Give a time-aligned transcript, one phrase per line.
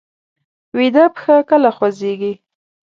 [0.77, 2.33] ویده پښه کله خوځېږي